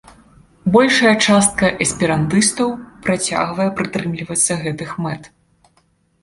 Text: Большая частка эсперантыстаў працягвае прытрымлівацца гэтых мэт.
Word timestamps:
Большая 0.75 1.11
частка 1.25 1.65
эсперантыстаў 1.85 2.67
працягвае 3.05 3.69
прытрымлівацца 3.81 4.53
гэтых 4.65 4.97
мэт. 5.07 5.31